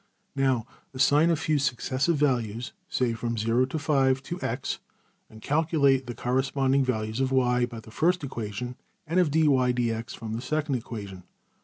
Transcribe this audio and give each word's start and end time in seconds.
\] 0.23 0.25
Now 0.35 0.65
assign 0.95 1.29
a 1.29 1.35
few 1.35 1.59
successive 1.59 2.17
values, 2.17 2.73
say 2.89 3.13
from 3.13 3.35
$0$~to~$5$, 3.35 4.19
to~$x$; 4.23 4.79
and 5.29 5.43
calculate 5.43 6.07
the 6.07 6.15
corresponding 6.15 6.83
values 6.83 7.19
of~$y$ 7.19 7.65
by 7.67 7.79
the 7.79 7.91
first 7.91 8.23
equation; 8.23 8.77
and 9.05 9.19
of~$\dfrac{dy}{dx}$ 9.19 10.15
from 10.17 10.33
the 10.33 10.41
second 10.41 10.73
equation. 10.73 11.21